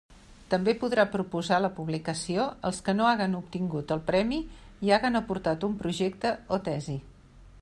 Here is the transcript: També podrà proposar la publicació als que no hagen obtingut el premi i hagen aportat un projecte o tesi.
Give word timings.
També 0.51 0.73
podrà 0.83 1.03
proposar 1.15 1.59
la 1.65 1.69
publicació 1.75 2.47
als 2.71 2.81
que 2.87 2.97
no 2.97 3.07
hagen 3.11 3.37
obtingut 3.43 3.95
el 3.97 4.03
premi 4.11 4.43
i 4.89 4.95
hagen 4.99 5.23
aportat 5.23 5.69
un 5.73 5.81
projecte 5.85 6.37
o 6.59 6.65
tesi. 6.71 7.03